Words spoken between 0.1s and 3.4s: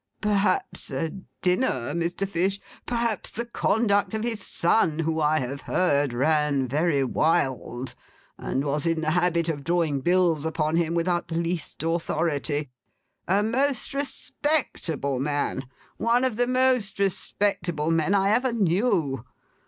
Perhaps a dinner, Mr. Fish. Perhaps